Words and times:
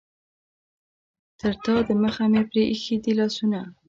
تر 1.39 1.53
تا 1.63 1.75
دمخه 1.87 2.25
مې 2.31 2.41
پرې 2.49 2.63
ایښي 2.71 2.95
دي 3.03 3.13
لاسونه. 3.19 3.59